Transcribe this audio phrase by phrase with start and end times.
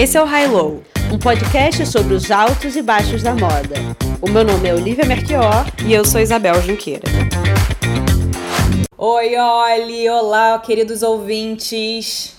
[0.00, 0.82] Esse é o High Low,
[1.12, 3.74] um podcast sobre os altos e baixos da moda.
[4.22, 7.04] O meu nome é Olivia Merquior e eu sou Isabel Junqueira.
[8.96, 10.08] Oi, Oli!
[10.08, 12.34] Olá, queridos ouvintes!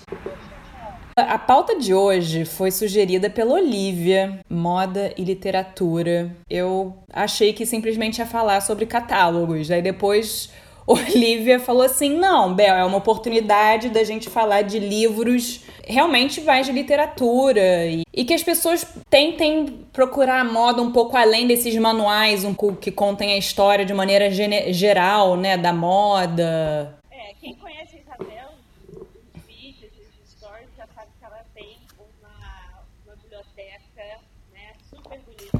[1.16, 6.34] A pauta de hoje foi sugerida pela Olivia, moda e literatura.
[6.50, 10.50] Eu achei que simplesmente ia falar sobre catálogos, aí depois
[10.84, 16.66] Olivia falou assim: não, Bel, é uma oportunidade da gente falar de livros realmente mais
[16.66, 21.76] de literatura e, e, que as pessoas tentem procurar a moda um pouco além desses
[21.76, 26.98] manuais um, que contem a história de maneira geral, né, da moda.
[27.10, 28.48] É, quem conhece a Isabel,
[28.90, 34.20] os vídeos, os stories, já sabe que ela tem uma, uma biblioteca
[34.52, 35.58] né, super bonita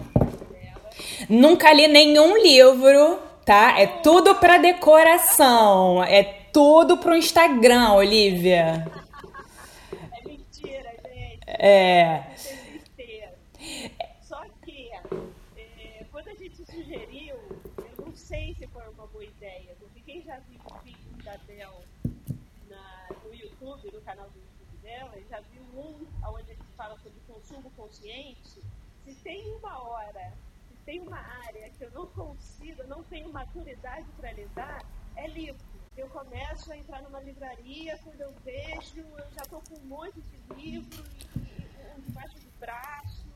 [0.52, 0.91] dela.
[1.29, 3.79] Nunca li nenhum livro tá?
[3.79, 8.87] É tudo para decoração, é tudo pro Instagram, Olivia.
[11.65, 12.35] É.
[14.21, 14.91] Só que
[15.57, 20.23] é, quando a gente sugeriu, eu não sei se foi uma boa ideia, porque quem
[20.23, 21.85] já viu o vídeo da Bel
[22.68, 26.99] na, no YouTube, no canal do YouTube dela, já viu um onde a gente fala
[26.99, 28.60] sobre consumo consciente.
[29.05, 30.33] Se tem uma hora,
[30.68, 35.65] se tem uma área que eu não consigo não tenho maturidade para lidar, é livro.
[35.96, 40.21] Eu começo a entrar numa livraria, quando eu vejo, eu já estou com um monte
[40.21, 41.05] de livro
[42.01, 43.26] debaixo do braço,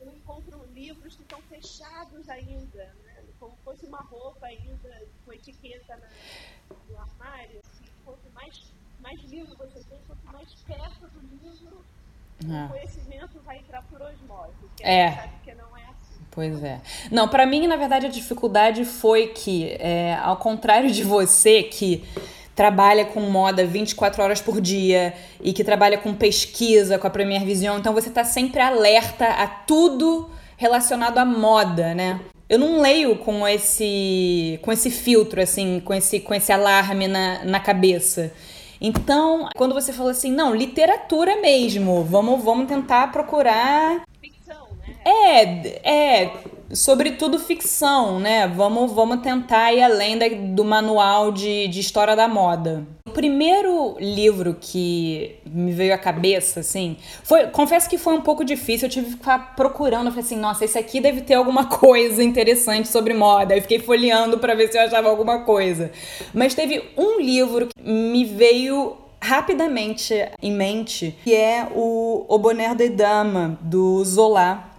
[0.00, 3.22] eu encontro livros que estão fechados ainda, né?
[3.38, 7.60] como fosse uma roupa ainda com etiqueta na, no armário.
[7.60, 11.84] Assim, quanto mais, mais livro você tem, quanto mais perto do livro,
[12.50, 12.66] ah.
[12.66, 15.12] o conhecimento vai entrar por osmose, é.
[15.12, 15.86] sabe que não é
[16.36, 16.82] Pois é.
[17.10, 22.04] Não, para mim, na verdade, a dificuldade foi que, é, ao contrário de você, que
[22.56, 25.12] trabalha com moda 24 horas por dia
[25.42, 29.46] e que trabalha com pesquisa, com a Premier Vision, então você tá sempre alerta a
[29.46, 32.18] tudo relacionado à moda, né?
[32.48, 37.44] Eu não leio com esse com esse filtro assim, com esse com esse alarme na,
[37.44, 38.32] na cabeça.
[38.80, 44.02] Então, quando você falou assim, não, literatura mesmo, vamos vamos tentar procurar
[45.04, 46.32] é, é,
[46.72, 48.46] sobretudo ficção, né?
[48.48, 52.86] Vamos, vamos tentar ir além da, do manual de, de história da moda.
[53.08, 58.44] O primeiro livro que me veio à cabeça, assim, foi, confesso que foi um pouco
[58.44, 61.66] difícil, eu tive que ficar procurando, eu falei assim, nossa, esse aqui deve ter alguma
[61.70, 63.54] coisa interessante sobre moda.
[63.54, 65.90] Aí fiquei folheando para ver se eu achava alguma coisa.
[66.34, 72.74] Mas teve um livro que me veio rapidamente em mente, que é o O Bonheur
[72.74, 74.75] de Dama, do Zola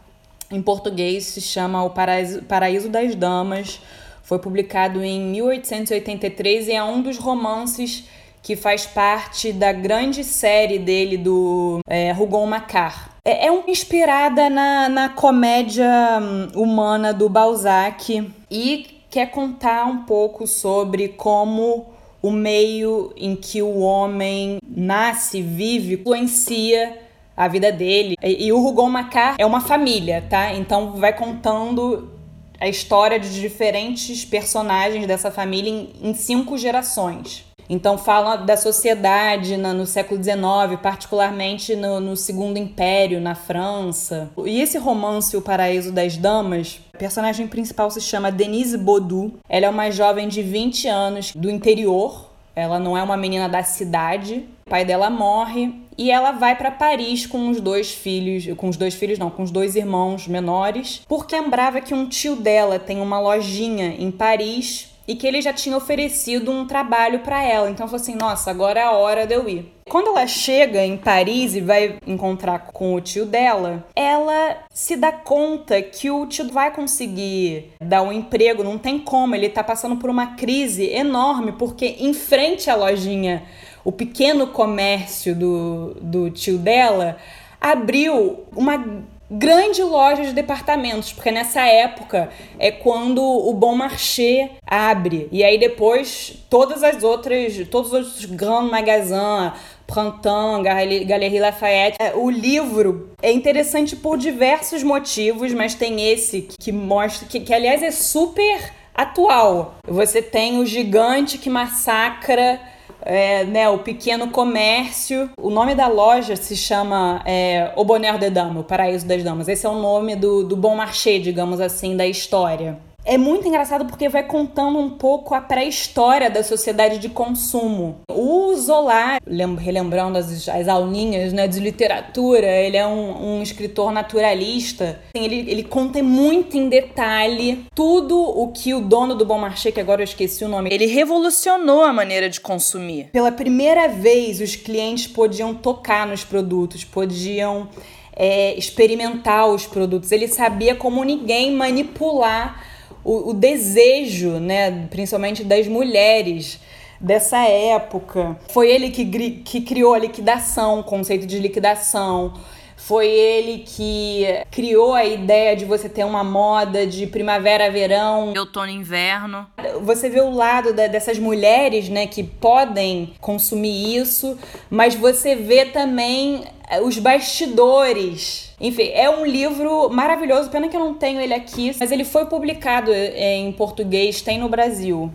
[0.51, 3.81] em português se chama O Paraíso, Paraíso das Damas.
[4.23, 8.05] Foi publicado em 1883 e é um dos romances
[8.41, 13.09] que faz parte da grande série dele do é, Rougon Macquart.
[13.25, 15.89] É, é um, inspirada na, na comédia
[16.21, 21.87] hum, humana do Balzac e quer contar um pouco sobre como
[22.21, 27.06] o meio em que o homem nasce, vive, influencia
[27.37, 28.15] a vida dele.
[28.21, 30.51] E, e o Rougon Macquart é uma família, tá?
[30.53, 32.11] Então vai contando
[32.59, 37.45] a história de diferentes personagens dessa família em, em cinco gerações.
[37.69, 44.29] Então fala da sociedade no, no século XIX, particularmente no, no, Segundo Império, na França.
[44.45, 49.33] E esse romance, O Paraíso das Damas, a personagem principal se chama Denise Baudou.
[49.49, 52.29] Ela é uma jovem de 20 anos do interior.
[52.55, 54.45] Ela não é uma menina da cidade.
[54.65, 58.77] O pai dela morre e ela vai para Paris com os dois filhos, com os
[58.77, 63.01] dois filhos não, com os dois irmãos menores, porque lembrava que um tio dela tem
[63.01, 67.69] uma lojinha em Paris e que ele já tinha oferecido um trabalho para ela.
[67.69, 69.73] Então falou assim: "Nossa, agora é a hora de eu ir".
[69.89, 75.13] Quando ela chega em Paris e vai encontrar com o tio dela, ela se dá
[75.13, 79.95] conta que o tio vai conseguir dar um emprego, não tem como, ele tá passando
[79.95, 83.43] por uma crise enorme, porque em frente à lojinha
[83.87, 87.15] o pequeno comércio do, do tio dela
[87.61, 88.85] abriu uma
[89.31, 92.29] grande loja de departamentos, porque nessa época
[92.59, 95.29] é quando o Bon Marché abre.
[95.31, 99.53] E aí depois todas as outras, todos os outros Grand Magasins,
[99.87, 101.95] Printemps, Galerie Lafayette.
[101.97, 107.53] É, o livro é interessante por diversos motivos, mas tem esse que mostra que, que
[107.53, 109.75] aliás é super atual.
[109.87, 112.59] Você tem o gigante que massacra
[113.07, 115.29] é, né, o pequeno comércio.
[115.39, 119.47] O nome da loja se chama é, O Bonheur de Dame, o Paraíso das Damas.
[119.47, 122.77] Esse é o nome do, do Bon Marché, digamos assim, da história.
[123.07, 128.01] É muito engraçado porque vai contando um pouco a pré-história da sociedade de consumo.
[128.11, 129.17] O Zola,
[129.57, 134.99] relembrando as, as aulinhas né, de literatura, ele é um, um escritor naturalista.
[135.15, 139.71] Assim, ele, ele conta muito em detalhe tudo o que o dono do Bom Marché,
[139.71, 143.09] que agora eu esqueci o nome, ele revolucionou a maneira de consumir.
[143.13, 147.69] Pela primeira vez, os clientes podiam tocar nos produtos, podiam
[148.13, 150.11] é, experimentar os produtos.
[150.11, 152.75] Ele sabia como ninguém manipular
[153.07, 156.59] o, o desejo, né, principalmente das mulheres
[156.99, 158.37] dessa época.
[158.49, 159.05] Foi ele que,
[159.45, 162.33] que criou a liquidação, o conceito de liquidação.
[162.77, 168.69] Foi ele que criou a ideia de você ter uma moda de primavera, verão, outono,
[168.69, 169.47] inverno.
[169.81, 174.37] Você vê o lado da, dessas mulheres, né, que podem consumir isso,
[174.69, 178.55] mas você vê também eh, os bastidores.
[178.61, 180.49] Enfim, é um livro maravilhoso.
[180.49, 184.37] Pena que eu não tenho ele aqui, mas ele foi publicado eh, em português, tem
[184.37, 185.11] no Brasil.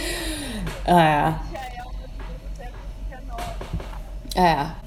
[0.87, 1.35] É.
[4.37, 4.80] É.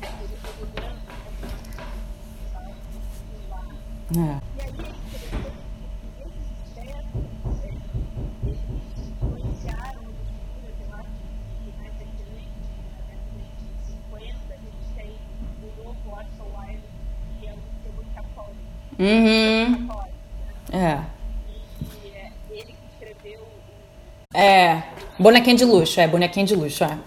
[25.23, 26.05] Bonequinha de luxo, é.
[26.05, 26.99] Bonequinha de luxo, é.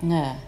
[0.00, 0.47] É.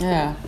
[0.00, 0.45] É.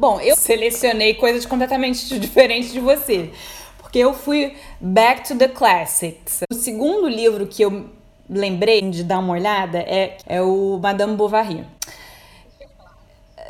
[0.00, 3.32] Bom, eu selecionei coisas completamente diferentes de você.
[3.76, 6.40] Porque eu fui back to the classics.
[6.50, 7.90] O segundo livro que eu
[8.26, 11.66] lembrei de dar uma olhada é, é o Madame Bovary.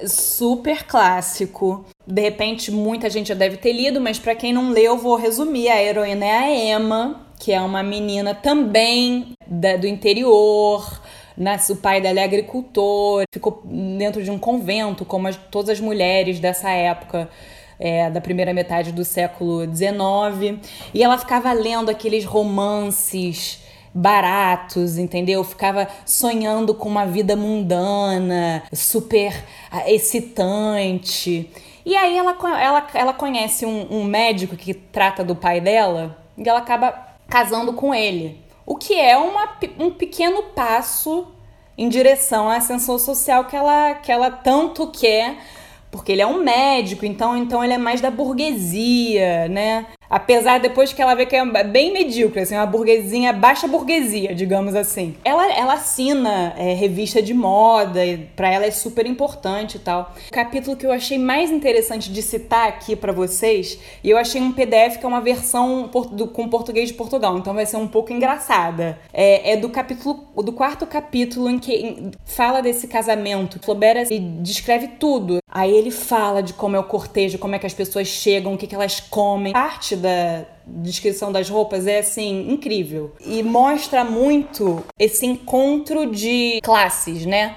[0.04, 1.84] Super clássico.
[2.04, 5.68] De repente, muita gente já deve ter lido, mas para quem não leu, vou resumir.
[5.68, 10.99] A heroína é a Emma, que é uma menina também da, do interior,
[11.70, 16.38] o pai dela é agricultor, ficou dentro de um convento, como as, todas as mulheres
[16.38, 17.28] dessa época.
[17.82, 20.60] É, da primeira metade do século XIX,
[20.92, 23.58] e ela ficava lendo aqueles romances
[23.94, 25.42] baratos, entendeu?
[25.42, 29.34] Ficava sonhando com uma vida mundana, super
[29.70, 31.50] ah, excitante.
[31.84, 36.48] E aí ela, ela, ela conhece um, um médico que trata do pai dela e
[36.48, 36.92] ela acaba
[37.28, 38.38] casando com ele.
[38.70, 39.48] O que é uma,
[39.80, 41.26] um pequeno passo
[41.76, 45.38] em direção à ascensão social que ela, que ela tanto quer,
[45.90, 49.86] porque ele é um médico, então, então ele é mais da burguesia, né?
[50.10, 54.74] Apesar depois que ela vê que é bem medíocre, assim, uma burguesinha, baixa burguesia, digamos
[54.74, 55.14] assim.
[55.24, 60.12] Ela, ela assina é, revista de moda, e para ela é super importante e tal.
[60.28, 64.40] O capítulo que eu achei mais interessante de citar aqui para vocês, e eu achei
[64.40, 67.86] um PDF que é uma versão do, com português de Portugal, então vai ser um
[67.86, 68.98] pouco engraçada.
[69.12, 73.60] É, é do capítulo, do quarto capítulo em que em, fala desse casamento.
[73.62, 75.38] Flaubert e descreve tudo.
[75.48, 78.58] Aí ele fala de como é o cortejo, como é que as pessoas chegam, o
[78.58, 79.52] que, que elas comem.
[79.52, 87.26] Parte da descrição das roupas é assim incrível e mostra muito esse encontro de classes,
[87.26, 87.56] né?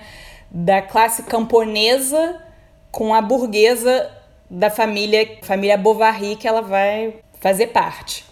[0.52, 2.42] Da classe camponesa
[2.92, 4.12] com a burguesa
[4.50, 8.24] da família, família Bovary que ela vai fazer parte.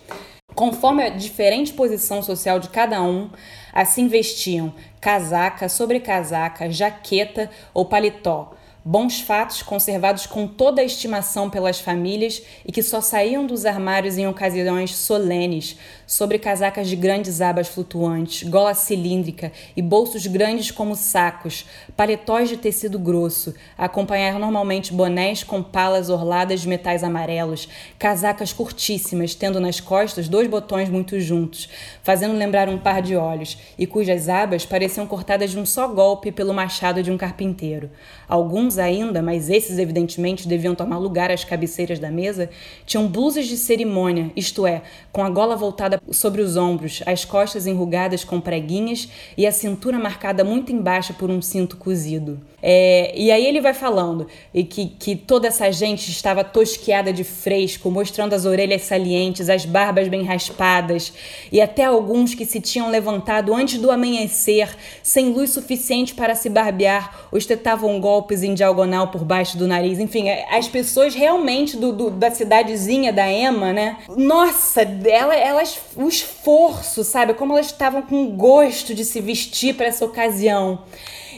[0.54, 3.30] Conforme a diferente posição social de cada um,
[3.74, 11.80] assim vestiam casaca, sobrecasaca, jaqueta ou paletó bons fatos conservados com toda a estimação pelas
[11.80, 15.78] famílias e que só saíam dos armários em ocasiões solenes,
[16.12, 21.66] sobre casacas de grandes abas flutuantes, gola cilíndrica e bolsos grandes como sacos,
[21.96, 29.34] paletós de tecido grosso, acompanhar normalmente bonés com palas orladas de metais amarelos, casacas curtíssimas,
[29.36, 31.70] tendo nas costas dois botões muito juntos,
[32.04, 36.30] fazendo lembrar um par de olhos, e cujas abas pareciam cortadas de um só golpe
[36.30, 37.90] pelo machado de um carpinteiro.
[38.28, 42.50] Alguns ainda, mas esses evidentemente deviam tomar lugar às cabeceiras da mesa,
[42.86, 44.82] tinham blusas de cerimônia, isto é,
[45.14, 50.00] com a gola voltada sobre os ombros, as costas enrugadas com preguinhas e a cintura
[50.00, 52.40] marcada muito embaixo por um cinto cozido.
[52.62, 57.24] É, e aí ele vai falando e que, que toda essa gente estava tosqueada de
[57.24, 61.14] fresco, mostrando as orelhas salientes, as barbas bem raspadas,
[61.52, 64.70] e até alguns que se tinham levantado antes do amanhecer,
[65.02, 70.00] sem luz suficiente para se barbear, ostentavam golpes em diagonal por baixo do nariz.
[70.00, 73.98] Enfim, é, as pessoas realmente do, do da cidadezinha da Emma, né?
[74.16, 77.34] Nossa, ela, elas, o esforço, sabe?
[77.34, 80.80] Como elas estavam com gosto de se vestir para essa ocasião.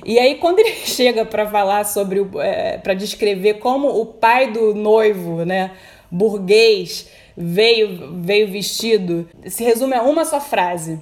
[0.05, 4.74] E aí, quando ele chega para falar sobre, é, para descrever como o pai do
[4.74, 5.72] noivo, né,
[6.12, 11.00] burguês, veio, veio vestido, se resume a uma só frase.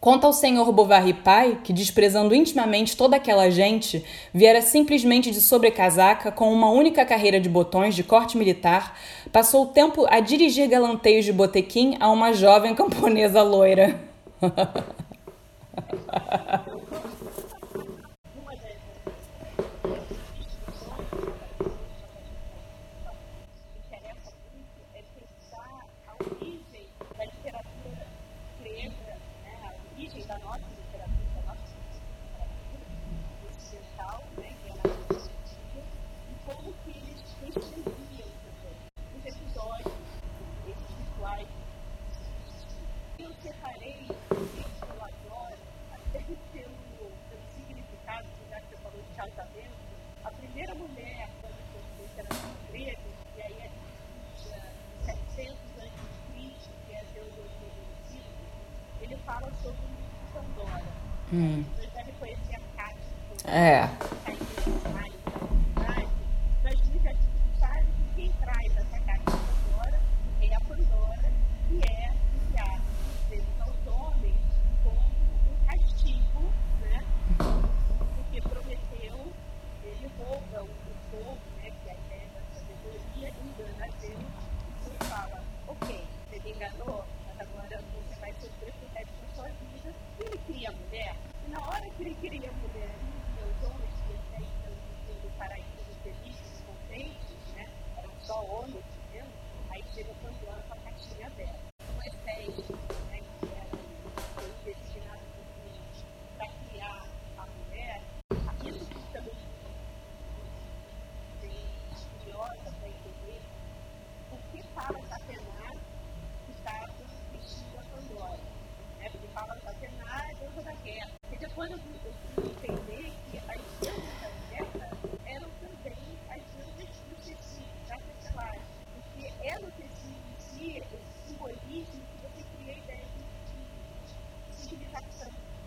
[0.00, 4.04] Conta ao senhor Bovary pai que, desprezando intimamente toda aquela gente,
[4.34, 8.98] viera simplesmente de sobrecasaca com uma única carreira de botões de corte militar,
[9.32, 13.98] passou o tempo a dirigir galanteios de botequim a uma jovem camponesa loira.
[61.34, 61.64] Hum.
[63.44, 63.88] É.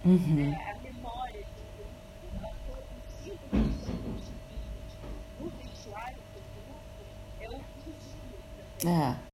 [0.07, 0.55] Uhum.
[8.85, 9.26] É.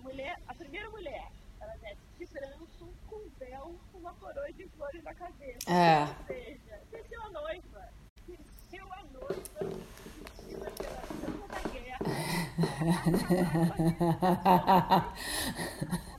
[0.00, 2.66] a mulher, a primeira mulher, ela desce de branco,
[3.06, 5.70] com véu, com uma coroa de flores na cabeça.
[5.70, 6.00] É.
[6.04, 7.88] Ou seja, desceu a noiva.
[8.26, 9.60] Desceu a noiva
[10.16, 11.02] vestida pela
[11.48, 12.00] da guerra.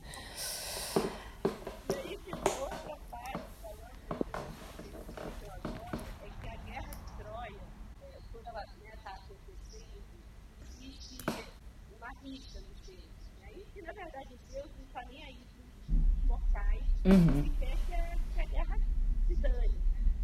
[17.04, 17.42] Uhum.
[17.42, 18.78] que quer que a, que a guerra
[19.26, 19.68] se dane.
[19.90, 20.14] Né?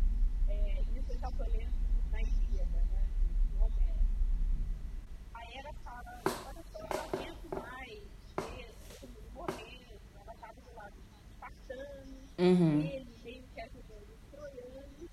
[0.47, 1.73] É, isso eu já estou lendo
[2.13, 3.11] na Ilíada, né?
[3.53, 3.99] no Homero.
[5.35, 7.99] Aí ela fala, olha só, eu não aguento mais
[8.47, 12.81] ver todo mundo morrendo, ela estava do lado dos espartanos, uhum.
[12.81, 15.11] ele meio que ajudando os troianos,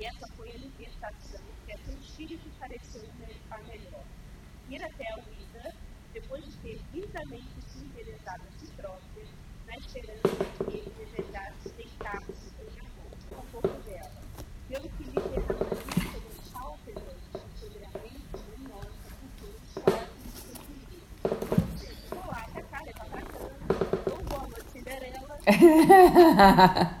[0.00, 3.04] E essa foi a libertação que a seu espírito pareceu
[3.50, 4.04] a melhor.
[4.70, 5.74] Ir até a Uida,
[6.14, 9.26] depois de ter lindamente se endereçado a si própria,
[9.66, 14.22] na esperança de que ele desejasse deitar-se em um pouco dela.
[14.68, 15.78] Pelo que lhe derramaria
[16.12, 17.20] sobre as pálpebras,
[17.60, 23.52] sobre a mente nossa cultura histórica de Ou seja, vou lá, atacar, levar pra cama,
[24.08, 25.38] não vou uma Cinderela.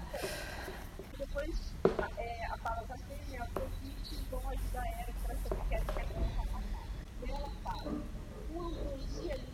[1.18, 1.56] Depois,
[2.18, 6.06] é, a palavra tem a Afrodite, vão ajudar ela para saber que essa é a
[7.26, 7.92] E ela fala,
[8.50, 9.50] uma ambrosia ali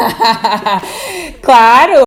[1.42, 2.04] claro!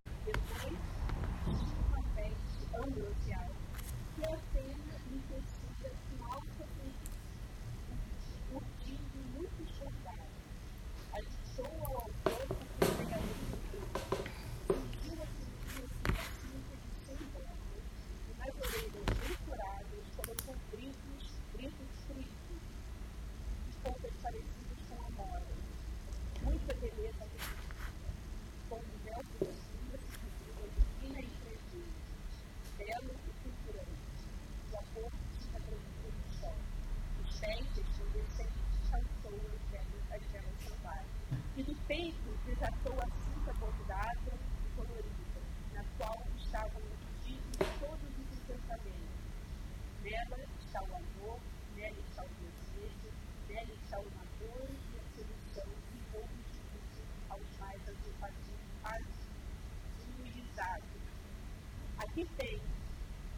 [62.14, 62.60] que tem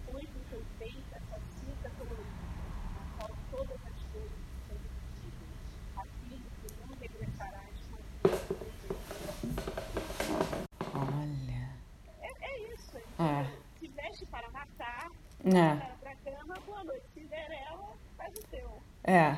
[0.05, 2.29] foi do seu peito essa cinta colorida,
[2.95, 5.57] na qual todas as coisas são disponíveis,
[5.97, 7.97] aquilo que não regressarás com
[10.95, 11.65] Olha.
[12.21, 12.99] É, é isso.
[12.99, 13.51] É.
[13.79, 15.11] Se veste para matar,
[15.43, 15.77] é.
[16.01, 17.07] para a cama, boa noite.
[17.15, 18.83] Cinderela, faz o teu.
[19.07, 19.37] É.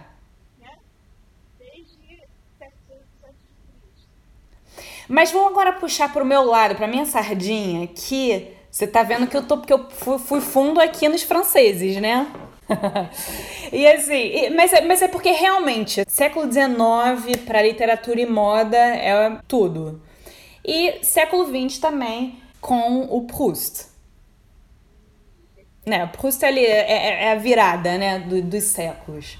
[0.58, 0.78] Né?
[1.58, 2.26] Desde
[2.58, 3.34] 700 a.C.
[5.06, 9.26] Mas vamos agora puxar para o meu lado, para minha sardinha, que você tá vendo
[9.26, 12.26] que eu tô, porque eu fui, fundo aqui nos franceses, né?
[13.72, 19.38] e assim, mas, é, mas é porque realmente, século XIX para literatura e moda é
[19.48, 20.02] tudo.
[20.64, 23.86] E século XX também com o Proust.
[25.86, 29.38] Né, Proust ali é, é, é a virada né, do, dos séculos.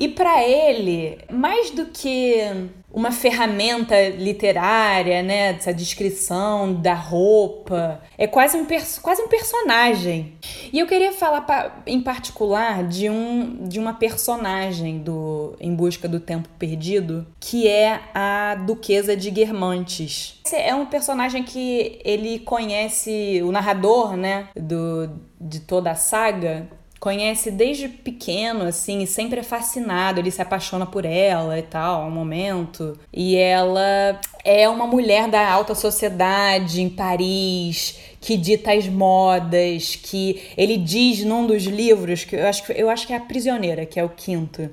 [0.00, 8.26] E para ele, mais do que uma ferramenta literária, né, essa descrição da roupa, é
[8.26, 8.66] quase um,
[9.02, 10.32] quase um personagem.
[10.72, 16.18] E eu queria falar em particular de, um, de uma personagem do Em Busca do
[16.18, 20.40] Tempo Perdido, que é a Duquesa de Guermantes.
[20.50, 26.66] É um personagem que ele conhece, o narrador, né, do, de toda a saga,
[27.00, 32.06] conhece desde pequeno, assim, e sempre é fascinado, ele se apaixona por ela e tal,
[32.06, 32.96] um momento.
[33.10, 40.42] E ela é uma mulher da alta sociedade em Paris, que dita as modas, que
[40.58, 43.98] ele diz num dos livros, que eu acho, eu acho que é a prisioneira, que
[43.98, 44.68] é o quinto.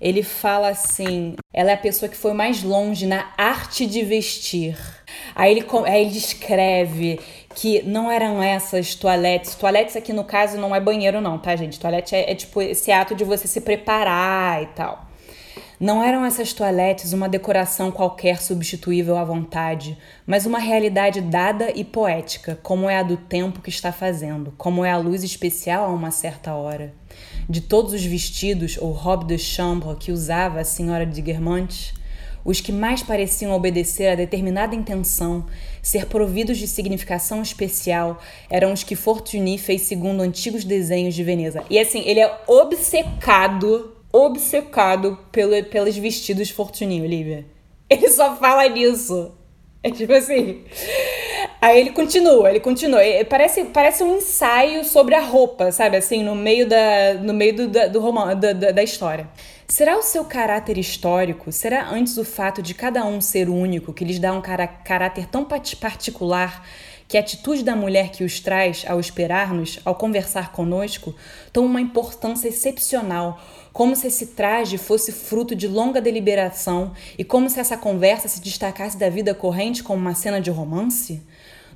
[0.00, 4.76] Ele fala assim: ela é a pessoa que foi mais longe na arte de vestir.
[5.34, 7.18] Aí ele, aí ele descreve
[7.54, 9.54] que não eram essas toaletes.
[9.54, 11.78] Toaletes aqui no caso não é banheiro, não, tá, gente?
[11.78, 15.06] Toalete é, é tipo esse ato de você se preparar e tal.
[15.78, 21.84] Não eram essas toaletes uma decoração qualquer substituível à vontade, mas uma realidade dada e
[21.84, 25.92] poética, como é a do tempo que está fazendo, como é a luz especial a
[25.92, 26.94] uma certa hora.
[27.48, 31.92] De todos os vestidos ou robe de chambre que usava a senhora de Guermantes,
[32.44, 35.46] os que mais pareciam obedecer a determinada intenção,
[35.82, 41.64] ser providos de significação especial, eram os que Fortuny fez segundo antigos desenhos de Veneza.
[41.70, 47.46] E assim, ele é obcecado, obcecado pelo, pelos vestidos Fortuny, Olivia.
[47.88, 49.32] Ele só fala nisso.
[49.82, 50.64] É tipo assim.
[51.64, 53.00] Aí ele continua, ele continua.
[53.26, 55.96] Parece, parece um ensaio sobre a roupa, sabe?
[55.96, 59.26] Assim, no meio da, no meio do, do, do da, da, história.
[59.66, 61.50] Será o seu caráter histórico?
[61.50, 65.42] Será antes o fato de cada um ser único que lhes dá um caráter tão
[65.42, 66.66] particular
[67.08, 71.14] que a atitude da mulher que os traz ao esperar-nos, ao conversar conosco,
[71.50, 73.40] toma uma importância excepcional,
[73.72, 78.42] como se esse traje fosse fruto de longa deliberação e como se essa conversa se
[78.42, 81.22] destacasse da vida corrente como uma cena de romance?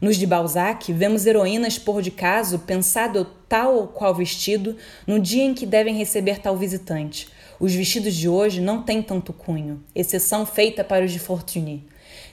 [0.00, 5.42] Nos de Balzac, vemos heroínas por de caso pensado tal ou qual vestido no dia
[5.42, 7.26] em que devem receber tal visitante.
[7.58, 11.84] Os vestidos de hoje não têm tanto cunho, exceção feita para os de Fortuny.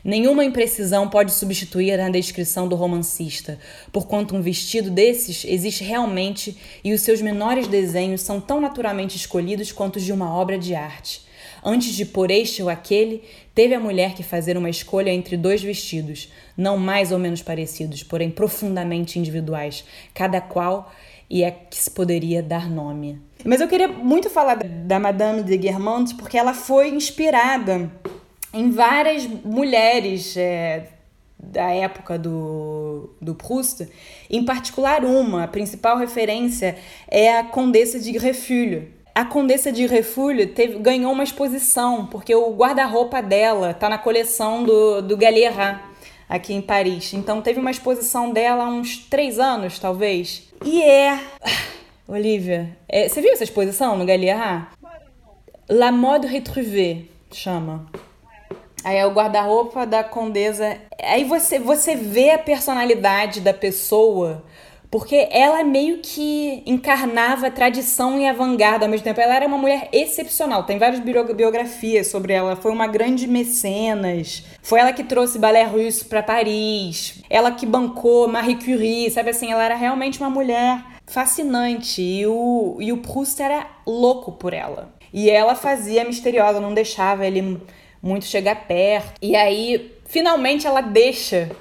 [0.03, 3.57] Nenhuma imprecisão pode substituir a descrição do romancista,
[3.91, 9.71] porquanto um vestido desses existe realmente e os seus menores desenhos são tão naturalmente escolhidos
[9.71, 11.25] quanto os de uma obra de arte.
[11.67, 13.23] Antes de pôr este ou aquele,
[13.55, 18.03] teve a mulher que fazer uma escolha entre dois vestidos, não mais ou menos parecidos,
[18.03, 20.91] porém profundamente individuais, cada qual
[21.27, 23.19] e é que se poderia dar nome.
[23.43, 27.91] Mas eu queria muito falar da Madame de Guermantes porque ela foi inspirada
[28.53, 30.87] em várias mulheres é,
[31.39, 33.87] da época do, do Proust,
[34.29, 38.94] em particular uma, a principal referência é a Condessa de Refulho.
[39.15, 44.61] A Condessa de Refulho teve, ganhou uma exposição, porque o guarda-roupa dela está na coleção
[44.65, 45.79] do, do Galliera,
[46.27, 47.13] aqui em Paris.
[47.13, 50.49] Então teve uma exposição dela há uns três anos, talvez.
[50.65, 51.17] E é...
[52.05, 54.67] Olivia, é, você viu essa exposição no Galliera?
[55.69, 57.89] La Mode Retrouvée, chama.
[58.83, 60.77] Aí é o guarda-roupa da Condesa.
[61.01, 64.43] Aí você, você vê a personalidade da pessoa,
[64.95, 69.19] porque ela meio que encarnava tradição e avant-garde ao mesmo tempo.
[69.19, 70.63] Ela era uma mulher excepcional.
[70.63, 72.55] Tem várias biografias sobre ela.
[72.55, 74.45] Foi uma grande mecenas.
[74.61, 77.21] Foi ela que trouxe balé russo para Paris.
[77.29, 79.51] Ela que bancou Marie Curie, sabe assim?
[79.51, 82.01] Ela era realmente uma mulher fascinante.
[82.01, 84.95] E o, e o Proust era louco por ela.
[85.11, 87.59] E ela fazia misteriosa, não deixava ele
[88.01, 89.19] muito chegar perto.
[89.21, 91.51] E aí, finalmente, ela deixa.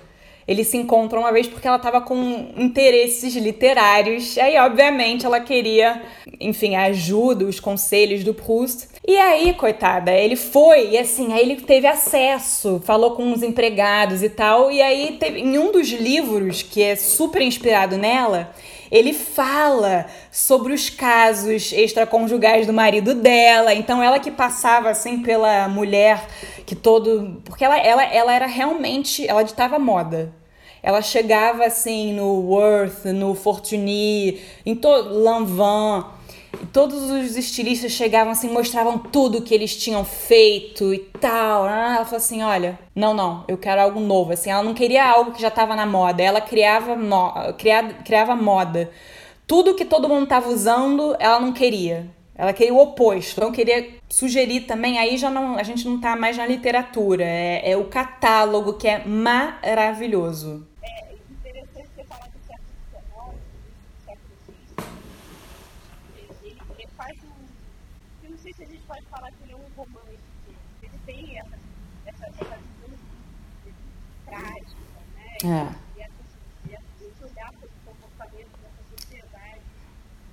[0.46, 4.37] Eles se encontram uma vez porque ela estava com interesses literários.
[4.38, 6.02] Aí, obviamente, ela queria,
[6.40, 8.88] enfim, a ajuda, os conselhos do Proust.
[9.07, 14.22] E aí, coitada, ele foi e assim, aí ele teve acesso, falou com os empregados
[14.22, 14.70] e tal.
[14.70, 18.54] E aí, teve, em um dos livros que é super inspirado nela,
[18.94, 23.74] ele fala sobre os casos extraconjugais do marido dela.
[23.74, 26.24] Então ela que passava assim pela mulher
[26.64, 30.33] que todo, porque ela ela, ela era realmente, ela ditava moda.
[30.80, 36.04] Ela chegava assim no Worth, no Fortuny, em todo Lanvin
[36.72, 41.64] todos os estilistas chegavam assim, mostravam tudo que eles tinham feito e tal.
[41.64, 44.32] Ah, ela falou assim: olha, não, não, eu quero algo novo.
[44.32, 46.96] Assim, ela não queria algo que já estava na moda, ela criava,
[47.58, 48.90] criava, criava moda.
[49.46, 52.10] Tudo que todo mundo estava usando, ela não queria.
[52.36, 53.38] Ela queria o oposto.
[53.38, 57.24] Então, eu queria sugerir também, aí já não, a gente não está mais na literatura,
[57.24, 60.66] é, é o catálogo que é maravilhoso.
[75.44, 75.68] É.
[75.94, 79.61] E esse olhar para o comportamento dessa sociedade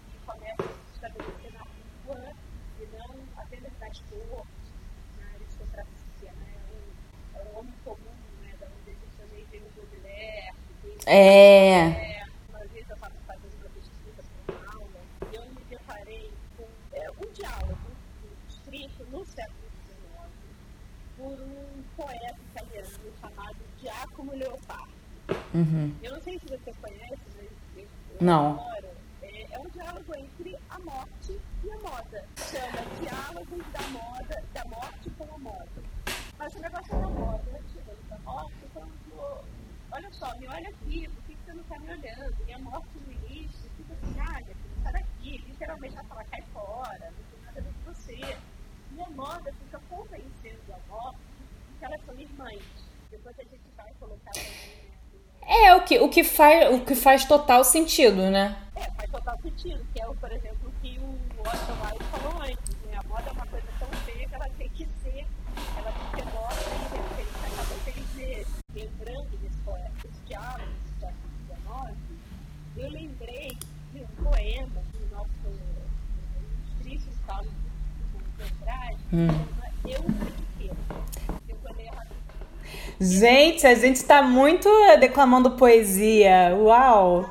[0.10, 1.66] que começa a se estabelecer na
[2.06, 2.34] rua
[2.80, 4.72] e não apenas nas cortes,
[5.20, 6.54] na aristocracia, né?
[7.36, 8.56] É um, homem comum, né?
[8.58, 10.56] Da onde a gente também tem o Baudelaire,
[11.06, 12.26] é.
[12.48, 16.68] Uma vez eu estava fazendo uma pesquisa para uma aula e eu me deparei com
[16.94, 17.92] é, um diálogo
[18.48, 20.52] escrito no século XIX
[21.22, 24.92] por um poeta italiano chamado Giacomo Leopardi.
[25.54, 25.96] Uhum.
[26.02, 27.88] Eu não sei se você conhece, mas eu,
[28.20, 28.54] não.
[28.54, 28.88] Adoro.
[29.22, 32.26] É, é um diálogo entre a morte e a moda.
[32.38, 35.84] Chama Diálogos da Moda, da Morte com a Moda.
[36.40, 37.60] Mas o negócio é a moda, né?
[37.72, 38.92] Tirando da morte, quando.
[39.92, 42.36] Olha só, me olha aqui, por que você não está me olhando?
[42.48, 47.12] E a morte no início fica assim, olha, sai daqui, literalmente ela fala, cai fora,
[47.12, 48.38] não tem nada a ver com você.
[49.06, 51.20] A moda fica convencendo a morte
[51.80, 52.62] que elas são irmãs.
[53.10, 54.32] Depois a gente vai colocar
[55.48, 58.56] é, o que, o, que faz, o que faz total sentido, né?
[58.76, 62.76] É, faz total sentido, que é, por exemplo, o que o Oscar Wilde falou antes,
[62.86, 62.98] né?
[62.98, 65.26] A moda é uma coisa tão feia que ela tem que ser,
[65.78, 68.48] ela tem que ser moda e de repente acaba seis vezes.
[68.74, 71.98] Lembrando desse poeta, desse diálogo do século XIX,
[72.78, 73.58] eu lembrei
[73.94, 75.30] de um poema do nosso
[76.40, 77.52] ilustríssimo Carlos
[78.38, 79.62] de Andrade, hum.
[83.00, 84.70] Gente, a gente está muito
[85.00, 86.56] declamando poesia.
[86.56, 87.26] Uau!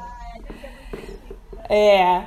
[1.68, 2.26] É.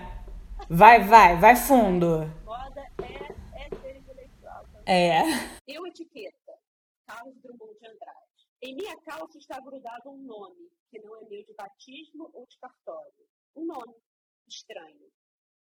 [0.70, 2.26] Vai, vai, vai fundo.
[2.46, 4.66] Moda é, é ser intelectual.
[4.86, 5.24] É.
[5.68, 6.54] Eu etiqueta.
[7.06, 8.48] Carlos Drummond de Andrade.
[8.62, 12.58] Em minha calça está grudado um nome, que não é meu de batismo ou de
[12.58, 13.28] cartório.
[13.58, 13.94] Um nome
[14.48, 15.12] estranho.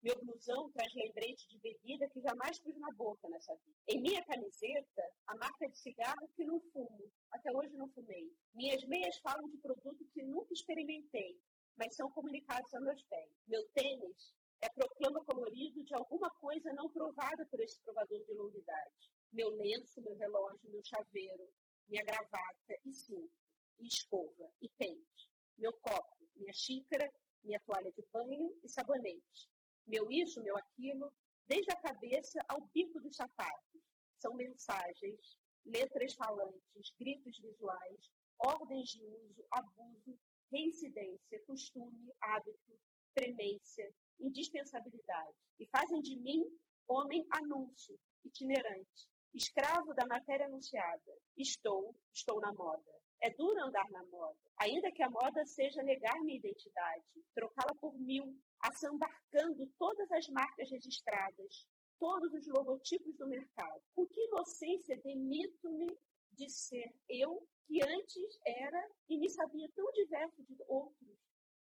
[0.03, 3.77] Meu blusão traz lembrete de bebida que jamais pus na boca nessa vida.
[3.87, 7.11] Em minha camiseta, a marca de cigarro que não fumo.
[7.31, 8.31] Até hoje não fumei.
[8.53, 11.41] Minhas meias falam de produto que nunca experimentei,
[11.75, 13.31] mas são comunicados a meus pés.
[13.47, 19.11] Meu tênis é proclama colorido de alguma coisa não provada por esse provador de longuidade.
[19.33, 21.49] Meu lenço, meu relógio, meu chaveiro,
[21.89, 23.33] minha gravata e cinto,
[23.79, 25.31] e escova, e pente.
[25.57, 27.11] Meu copo, minha xícara,
[27.43, 29.56] minha toalha de banho e sabonete
[29.87, 31.11] meu isso, meu aquilo,
[31.47, 33.81] desde a cabeça ao bico dos sapatos.
[34.19, 40.19] São mensagens, letras falantes, gritos visuais, ordens de uso, abuso,
[40.51, 42.79] reincidência, costume, hábito,
[43.13, 46.43] premência, indispensabilidade, e fazem de mim
[46.87, 51.17] homem anúncio, itinerante, escravo da matéria anunciada.
[51.35, 52.96] Estou, estou na moda.
[53.21, 57.03] É duro andar na moda, ainda que a moda seja negar minha identidade,
[57.33, 61.67] trocá-la por mil, assambarcando todas as marcas registradas,
[61.99, 63.81] todos os logotipos do mercado.
[63.95, 65.87] Com que inocência demito-me
[66.33, 71.17] de ser eu, que antes era e me sabia tão diverso de outros,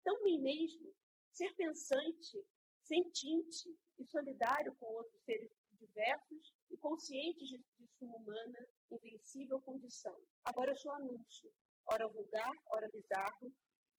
[0.04, 0.94] tão mim mesmo,
[1.32, 2.44] ser pensante,
[2.82, 7.64] sentinte e solidário com outros seres diversos e conscientes de,
[7.98, 10.16] sua humana, invencível condição.
[10.44, 11.52] Agora eu sou anúncio,
[11.86, 13.52] ora vulgar, ora bizarro,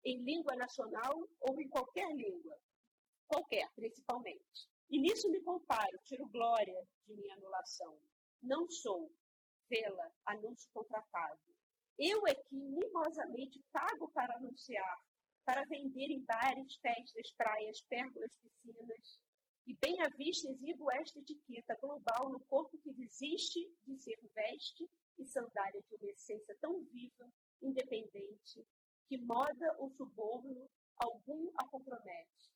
[0.05, 2.57] em língua nacional ou em qualquer língua,
[3.27, 4.69] qualquer, principalmente.
[4.89, 7.99] E nisso me comparo, tiro glória de minha anulação.
[8.41, 9.12] Não sou,
[9.69, 11.39] vê-la, anúncio contratado.
[11.97, 14.97] Eu é que mimosamente pago para anunciar,
[15.45, 19.19] para vender em bares, festas, praias, pérgolas, piscinas,
[19.69, 24.89] e bem à vista exibo esta etiqueta global no corpo que desiste de ser veste
[25.19, 28.65] e sandália de uma essência tão viva, independente,
[29.08, 32.49] que moda ou suborno algum a compromete.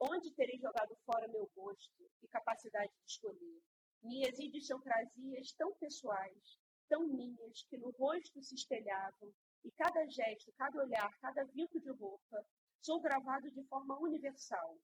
[0.00, 3.60] Onde terei jogado fora meu gosto e capacidade de escolher.
[4.00, 10.80] Minhas idiosincrasias tão pessoais, tão minhas, que no rosto se espelhavam, e cada gesto, cada
[10.80, 12.46] olhar, cada vinco de roupa,
[12.80, 14.78] sou gravado de forma universal,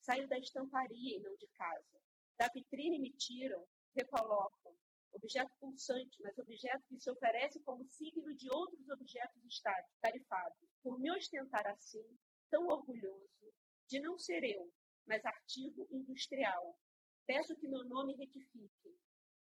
[0.00, 2.00] Saio da estamparia e não de casa.
[2.38, 4.76] Da vitrine me tiram, recolocam.
[5.12, 10.68] Objeto pulsante, mas objeto que se oferece como signo de outros objetos estáticos, tarifados.
[10.82, 12.04] Por me ostentar assim,
[12.50, 13.52] tão orgulhoso,
[13.88, 14.70] de não ser eu,
[15.06, 16.78] mas artigo industrial.
[17.26, 18.94] Peço que meu nome retifique.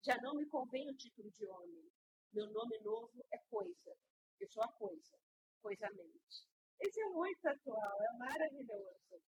[0.05, 1.91] Já não me convém o título de homem.
[2.33, 3.97] Meu nome novo é coisa.
[4.39, 5.19] Eu sou a coisa,
[5.63, 6.47] coisamente.
[6.87, 8.85] Esse é muito atual, é maravilhoso.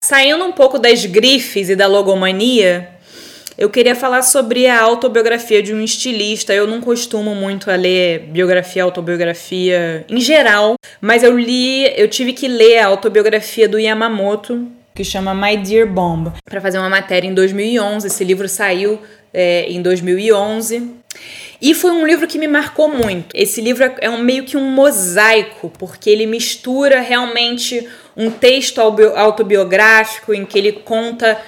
[0.03, 2.89] Saindo um pouco das grifes e da logomania,
[3.55, 6.51] eu queria falar sobre a autobiografia de um estilista.
[6.51, 12.33] Eu não costumo muito a ler biografia, autobiografia em geral, mas eu li, eu tive
[12.33, 17.27] que ler a autobiografia do Yamamoto, que chama My Dear Bomb, para fazer uma matéria
[17.27, 18.07] em 2011.
[18.07, 18.99] Esse livro saiu
[19.31, 21.03] é, em 2011.
[21.63, 23.33] E foi um livro que me marcou muito.
[23.33, 30.33] Esse livro é um, meio que um mosaico, porque ele mistura realmente um texto autobiográfico
[30.33, 31.39] em que ele conta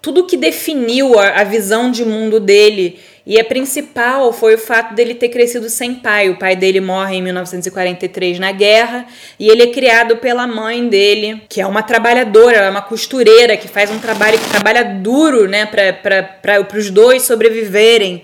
[0.00, 3.00] tudo que definiu a, a visão de mundo dele.
[3.26, 6.30] E a principal foi o fato dele ter crescido sem pai.
[6.30, 9.04] O pai dele morre em 1943 na guerra
[9.40, 13.66] e ele é criado pela mãe dele, que é uma trabalhadora, é uma costureira que
[13.66, 18.22] faz um trabalho que trabalha duro, né, para os dois sobreviverem.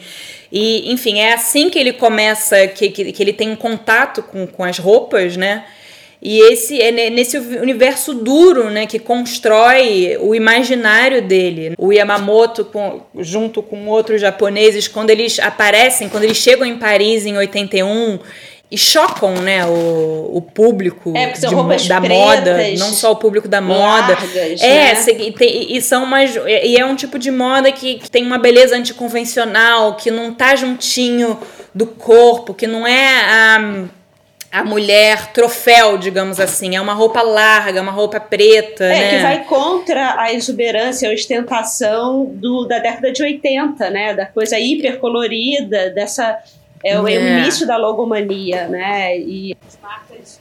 [0.53, 4.47] E, enfim, é assim que ele começa, que, que, que ele tem um contato com,
[4.47, 5.65] com as roupas, né?
[6.23, 11.73] E esse é nesse universo duro, né, que constrói o imaginário dele.
[11.79, 17.25] O Yamamoto, com, junto com outros japoneses, quando eles aparecem, quando eles chegam em Paris
[17.25, 18.19] em 81
[18.71, 23.49] e chocam, né, o, o público é, de, da pretas, moda, não só o público
[23.49, 24.15] da moda.
[24.15, 25.05] Largas, é, né?
[25.19, 28.39] e, tem, e, são umas e é um tipo de moda que, que, tem uma
[28.39, 31.39] beleza anticonvencional, que não tá juntinho
[31.75, 33.89] do corpo, que não é a
[34.53, 36.75] a mulher troféu, digamos assim.
[36.75, 38.85] É uma roupa larga, uma roupa preta.
[38.85, 39.11] É, né?
[39.11, 44.15] que vai contra a exuberância, a ostentação do, da década de 80, né?
[44.15, 46.37] Da coisa hipercolorida, dessa.
[46.83, 47.19] É, o, é.
[47.19, 49.19] o início da logomania, né?
[49.19, 50.41] E as marcas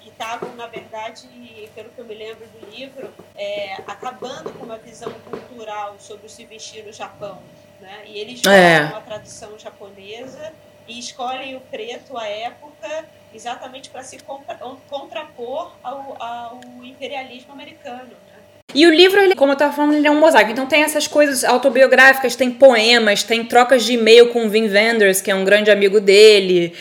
[0.00, 1.28] que estavam, na verdade,
[1.74, 6.30] pelo que eu me lembro do livro, é, acabando com uma visão cultural sobre o
[6.30, 7.38] se vestir no Japão.
[7.80, 8.04] Né?
[8.06, 8.84] E eles é.
[8.86, 10.52] uma tradição japonesa
[10.88, 13.04] e escolhem o preto à época
[13.34, 14.54] exatamente para se contra,
[14.88, 18.10] contrapor ao, ao, imperialismo americano.
[18.74, 20.50] E o livro, ele, como eu estava falando, ele é um mosaico.
[20.50, 25.20] Então tem essas coisas autobiográficas, tem poemas, tem trocas de e-mail com o Vin Wenders,
[25.20, 26.74] que é um grande amigo dele.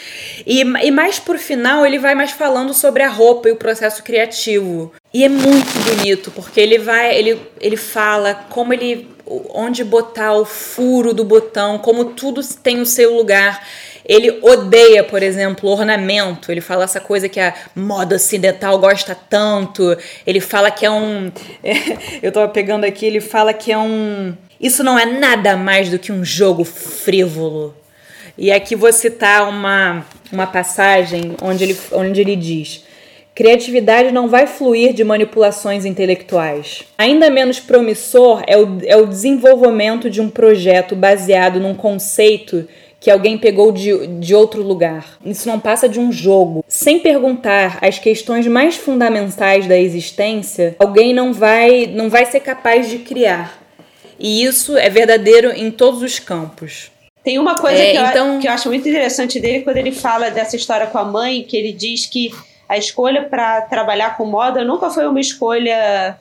[0.45, 4.03] E, e mais por final, ele vai mais falando sobre a roupa e o processo
[4.03, 4.91] criativo.
[5.14, 9.07] E é muito bonito, porque ele vai, ele, ele fala como ele
[9.49, 13.66] onde botar o furo do botão, como tudo tem o seu lugar.
[14.06, 16.51] Ele odeia, por exemplo, ornamento.
[16.51, 19.97] Ele fala essa coisa que a moda ocidental gosta tanto.
[20.26, 21.32] Ele fala que é um.
[22.22, 24.36] eu tava pegando aqui, ele fala que é um.
[24.62, 27.76] Isso não é nada mais do que um jogo frívolo.
[28.38, 32.84] E aqui vou citar uma, uma passagem onde ele, onde ele diz.
[33.34, 36.84] Criatividade não vai fluir de manipulações intelectuais.
[36.97, 42.66] Ainda menos promissor é o, é o desenvolvimento de um projeto baseado num conceito
[43.00, 45.18] que alguém pegou de, de outro lugar.
[45.24, 46.64] Isso não passa de um jogo.
[46.68, 52.89] Sem perguntar as questões mais fundamentais da existência, alguém não vai, não vai ser capaz
[52.89, 53.62] de criar.
[54.20, 56.91] E isso é verdadeiro em todos os campos.
[57.24, 58.39] Tem uma coisa é, que, eu, então...
[58.39, 61.58] que eu acho muito interessante dele quando ele fala dessa história com a mãe, que
[61.58, 62.32] ele diz que
[62.70, 66.18] a escolha para trabalhar com moda nunca foi uma escolha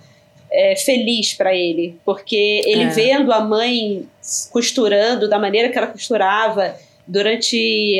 [0.54, 2.88] é, feliz para ele, porque ele é.
[2.88, 4.08] vendo a mãe
[4.52, 6.76] costurando da maneira que ela costurava
[7.06, 7.98] durante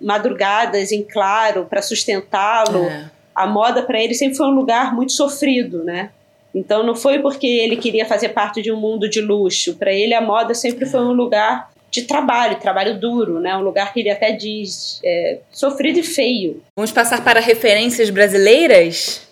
[0.00, 3.10] madrugadas em claro para sustentá-lo, é.
[3.34, 6.10] a moda para ele sempre foi um lugar muito sofrido, né?
[6.54, 10.14] Então não foi porque ele queria fazer parte de um mundo de luxo, para ele
[10.14, 13.56] a moda sempre foi um lugar de trabalho, trabalho duro, né?
[13.56, 16.62] Um lugar que ele até diz é, sofrido e feio.
[16.76, 19.25] Vamos passar para referências brasileiras?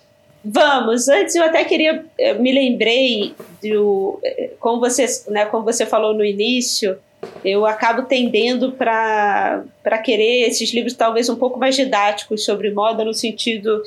[0.44, 1.08] Vamos.
[1.08, 4.20] Antes eu até queria, eu me lembrei do,
[4.60, 5.46] como você, né?
[5.46, 6.98] Como você falou no início,
[7.42, 9.64] eu acabo tendendo para
[10.04, 13.82] querer esses livros talvez um pouco mais didáticos sobre moda no sentido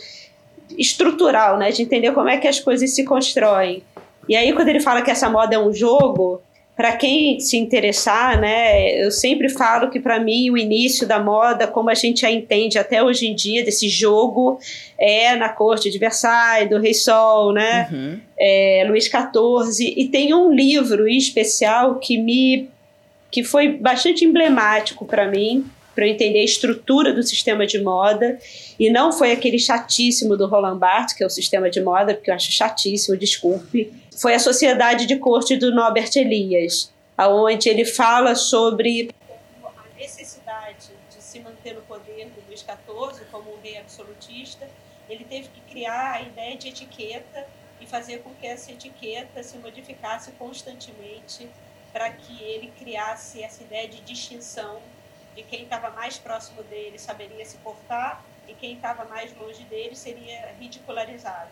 [0.76, 1.70] estrutural, né?
[1.70, 3.84] De entender como é que as coisas se constroem.
[4.28, 6.42] E aí quando ele fala que essa moda é um jogo,
[6.78, 11.66] para quem se interessar, né, eu sempre falo que para mim o início da moda,
[11.66, 14.60] como a gente a entende até hoje em dia, desse jogo,
[14.96, 18.20] é na corte de Versailles, do Rei Sol, né, uhum.
[18.40, 22.70] é, Luís XIV, e tem um livro em especial que me
[23.30, 25.66] que foi bastante emblemático para mim,
[25.98, 28.40] para eu entender a estrutura do sistema de moda,
[28.80, 32.30] e não foi aquele chatíssimo do Roland Barthes, que é o sistema de moda, porque
[32.30, 38.36] eu acho chatíssimo, desculpe, foi a Sociedade de Corte do Norbert Elias, aonde ele fala
[38.36, 39.10] sobre
[39.66, 44.70] a necessidade de se manter no poder do Luís XIV como um rei absolutista.
[45.10, 47.48] Ele teve que criar a ideia de etiqueta
[47.82, 51.50] e fazer com que essa etiqueta se modificasse constantemente
[51.92, 54.80] para que ele criasse essa ideia de distinção
[55.38, 59.96] de quem estava mais próximo dele saberia se portar e quem estava mais longe dele
[59.96, 61.52] seria ridicularizado.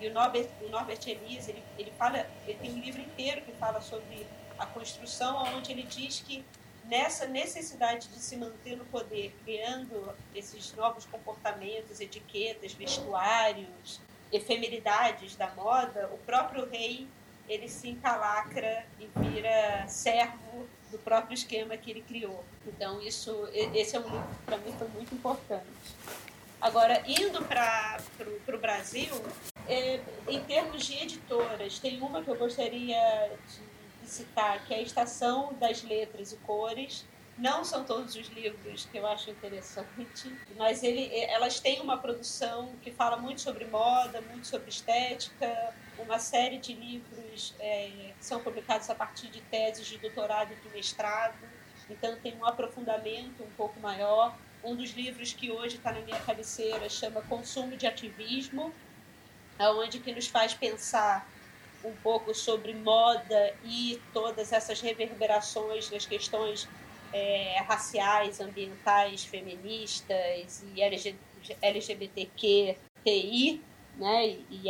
[0.00, 3.50] E o Norbert, o Norbert Elias, ele, ele, fala, ele tem um livro inteiro que
[3.52, 4.24] fala sobre
[4.56, 6.44] a construção, onde ele diz que
[6.84, 15.48] nessa necessidade de se manter no poder, criando esses novos comportamentos, etiquetas, vestuários, efemeridades da
[15.54, 17.08] moda, o próprio rei
[17.48, 22.44] ele se encalacra e vira servo do próprio esquema que ele criou.
[22.66, 25.66] Então isso, esse é um livro para mim foi muito importante.
[26.60, 27.98] Agora indo para
[28.48, 29.12] o Brasil,
[29.68, 33.30] é, em termos de editoras, tem uma que eu gostaria
[34.02, 37.04] de, citar, que é a Estação das Letras e Cores.
[37.36, 42.72] Não são todos os livros que eu acho interessante, mas ele, elas têm uma produção
[42.80, 48.40] que fala muito sobre moda, muito sobre estética, uma série de livros é, que são
[48.40, 51.34] publicados a partir de teses de doutorado e de mestrado.
[51.90, 54.36] Então tem um aprofundamento um pouco maior.
[54.62, 58.72] Um dos livros que hoje está na minha cabeceira chama Consumo de Ativismo,
[59.58, 61.28] aonde que nos faz pensar
[61.84, 66.66] um pouco sobre moda e todas essas reverberações das questões
[67.14, 70.82] é, raciais, ambientais, feministas e
[71.62, 72.76] LGBTQTI,
[73.96, 74.68] né, e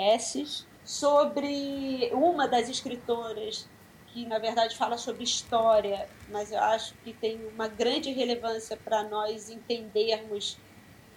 [0.84, 3.66] sobre uma das escritoras
[4.08, 9.02] que na verdade fala sobre história, mas eu acho que tem uma grande relevância para
[9.02, 10.58] nós entendermos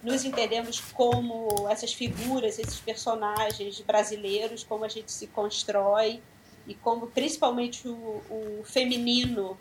[0.01, 6.21] nos entendemos como essas figuras, esses personagens brasileiros, como a gente se constrói
[6.67, 9.57] e como principalmente o, o feminino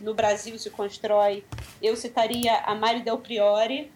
[0.00, 1.44] no Brasil se constrói.
[1.82, 3.90] Eu citaria a Mari Del Priori,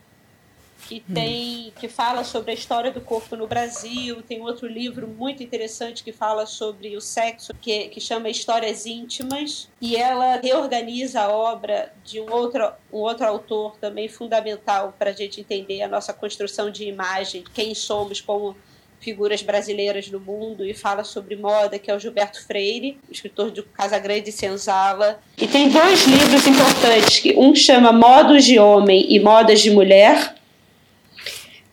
[0.88, 1.14] que hum.
[1.14, 4.22] tem que fala sobre a história do corpo no Brasil.
[4.22, 9.68] Tem outro livro muito interessante que fala sobre o sexo, que, que chama Histórias Íntimas.
[9.80, 15.14] E ela reorganiza a obra de um outro, um outro autor também fundamental para a
[15.14, 18.56] gente entender a nossa construção de imagem, quem somos como
[19.04, 23.62] figuras brasileiras no mundo e fala sobre moda, que é o Gilberto Freire, escritor de
[23.62, 25.20] Casagrande e Senzala.
[25.36, 30.34] E tem dois livros importantes, que um chama Modos de Homem e Modas de Mulher,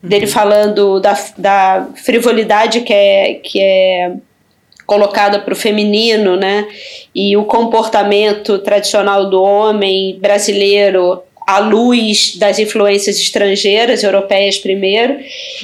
[0.03, 0.31] dele uhum.
[0.31, 4.13] falando da, da frivolidade que é, que é
[4.85, 6.67] colocada para o feminino, né?
[7.15, 11.23] E o comportamento tradicional do homem brasileiro
[11.55, 15.19] à luz das influências estrangeiras, europeias primeiro,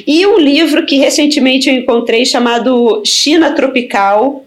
[0.06, 4.44] e um livro que recentemente eu encontrei chamado China Tropical,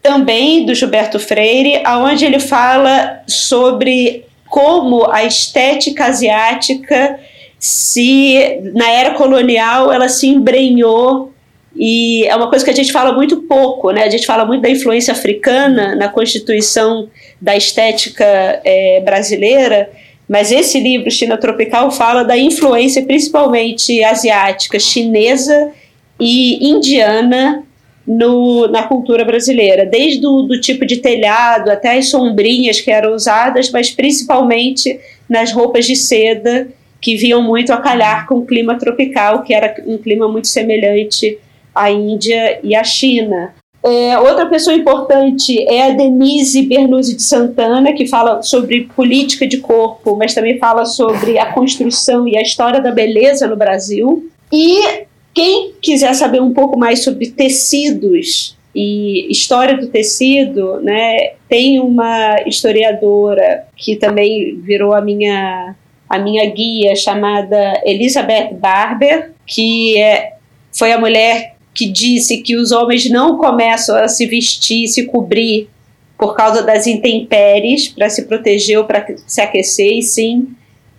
[0.00, 7.18] também do Gilberto Freire, aonde ele fala sobre como a estética asiática
[7.58, 11.32] se na era colonial ela se embrenhou.
[11.76, 14.04] E é uma coisa que a gente fala muito pouco, né?
[14.04, 17.08] A gente fala muito da influência africana na constituição
[17.40, 18.24] da estética
[18.64, 19.90] é, brasileira,
[20.28, 25.72] Mas esse livro, China Tropical, fala da influência principalmente asiática, chinesa
[26.20, 27.64] e indiana
[28.06, 33.14] no, na cultura brasileira, desde o do tipo de telhado até as sombrinhas que eram
[33.14, 36.68] usadas, mas principalmente nas roupas de seda
[37.00, 41.38] que vinham muito a calhar com o clima tropical, que era um clima muito semelhante
[41.74, 43.54] à Índia e à China.
[43.84, 49.58] É, outra pessoa importante é a Denise Bernuzzi de Santana, que fala sobre política de
[49.58, 54.28] corpo, mas também fala sobre a construção e a história da beleza no Brasil.
[54.52, 61.80] E quem quiser saber um pouco mais sobre tecidos e história do tecido, né, tem
[61.80, 65.74] uma historiadora que também virou a minha
[66.08, 70.36] a minha guia chamada Elizabeth Barber, que é,
[70.72, 75.68] foi a mulher que disse que os homens não começam a se vestir, se cobrir
[76.18, 80.48] por causa das intempéries, para se proteger ou para se aquecer, e sim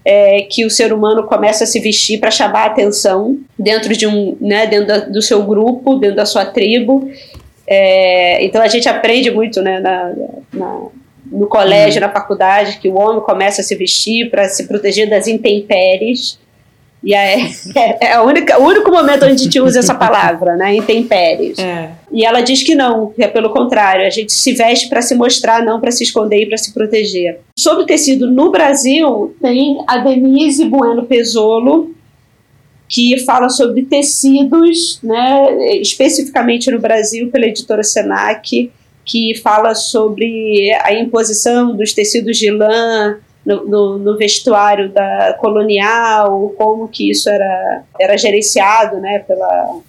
[0.05, 4.07] é, que o ser humano começa a se vestir para chamar a atenção dentro de
[4.07, 7.11] um, né, dentro da, do seu grupo, dentro da sua tribo.
[7.67, 10.13] É, então a gente aprende muito, né, na,
[10.53, 10.81] na
[11.31, 12.07] no colégio, uhum.
[12.07, 16.39] na faculdade, que o homem começa a se vestir para se proteger das intempéries.
[17.03, 17.49] E é,
[18.01, 20.75] é, a única, o único momento onde a gente usa essa palavra, né?
[20.75, 21.57] Intempéries.
[21.57, 21.91] É.
[22.11, 25.15] E ela diz que não, que é pelo contrário, a gente se veste para se
[25.15, 27.39] mostrar, não para se esconder e para se proteger.
[27.57, 31.95] Sobre tecido no Brasil, tem a Denise Bueno Pesolo,
[32.87, 38.71] que fala sobre tecidos, né, especificamente no Brasil, pela editora Senac,
[39.05, 46.53] que fala sobre a imposição dos tecidos de lã no, no, no, vestuário da colonial,
[46.57, 49.79] como que isso era, era gerenciado né, pela,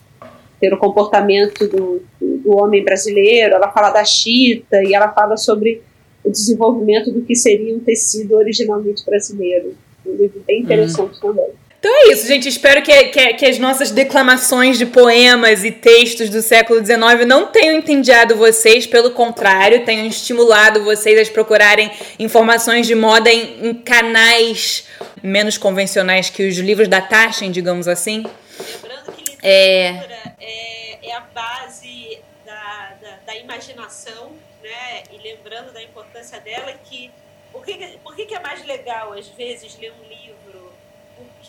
[0.61, 3.55] pelo comportamento do, do homem brasileiro.
[3.55, 5.83] Ela fala da chita e ela fala sobre
[6.25, 9.75] o desenvolvimento do que seria um tecido originalmente brasileiro.
[10.07, 11.21] Um livro bem interessante hum.
[11.21, 11.51] também.
[11.81, 12.47] Então é isso, gente.
[12.47, 17.47] Espero que, que, que, as nossas declamações de poemas e textos do século XIX não
[17.47, 23.74] tenham entendido vocês, pelo contrário, tenham estimulado vocês a procurarem informações de moda em, em
[23.74, 24.87] canais
[25.22, 28.26] menos convencionais que os livros da Taschen, digamos assim.
[28.59, 35.05] Lembrando que literatura é, é, é a base da, da, da, imaginação, né?
[35.11, 37.11] E lembrando da importância dela, que
[37.51, 40.20] por que, por que, que é mais legal, às vezes, ler um livro?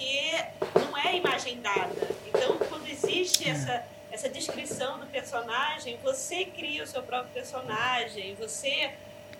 [0.02, 1.95] Porque não é imagem dada.
[2.28, 3.52] Então, quando existe é.
[3.52, 8.91] essa, essa descrição do personagem, você cria o seu próprio personagem, você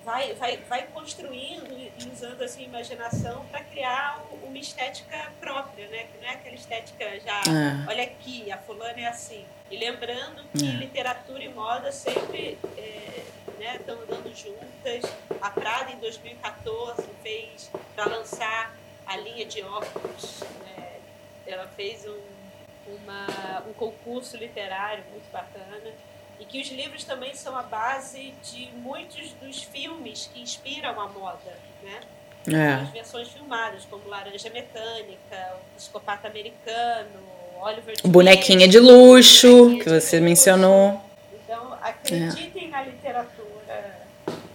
[0.05, 6.05] vai, vai, vai construindo e usando a imaginação para criar uma estética própria, né?
[6.05, 7.89] que não é aquela estética já, é.
[7.89, 9.45] olha aqui, a fulana é assim.
[9.70, 10.72] E lembrando que é.
[10.72, 13.24] literatura e moda sempre estão é,
[13.59, 15.12] né, andando juntas.
[15.39, 18.76] A Prada, em 2014, fez para lançar
[19.12, 20.41] a linha de óculos.
[20.66, 20.99] Né?
[21.45, 25.91] Ela fez um, uma, um concurso literário muito bacana
[26.39, 31.07] e que os livros também são a base de muitos dos filmes que inspiram a
[31.07, 31.99] moda, né?
[32.47, 32.74] É.
[32.74, 37.22] As versões filmadas, como Laranja Mecânica, O Psicopata Americano,
[37.62, 40.99] Oliver Bonequinha de luxo, que você mencionou.
[41.32, 42.70] Então, acreditem é.
[42.70, 44.01] na literatura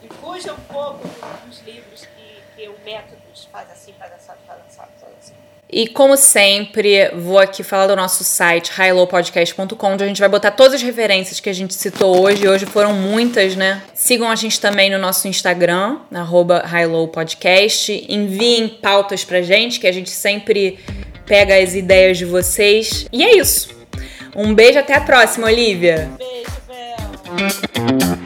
[0.03, 1.09] e fujam um pouco
[1.47, 2.05] dos livros
[2.57, 3.21] que, que o método
[3.53, 5.33] faz assim, faz assado, faz assado, faz assim.
[5.69, 10.53] E como sempre, vou aqui falar do nosso site, highlowpodcast.com, onde a gente vai botar
[10.53, 12.47] todas as referências que a gente citou hoje.
[12.47, 13.83] Hoje foram muitas, né?
[13.93, 18.07] Sigam a gente também no nosso Instagram, arroba highlowpodcast.
[18.09, 20.79] Enviem pautas pra gente, que a gente sempre
[21.27, 23.09] pega as ideias de vocês.
[23.13, 23.75] E é isso.
[24.37, 26.09] Um beijo, até a próxima, Olivia.
[26.17, 28.26] Beijo, Bel.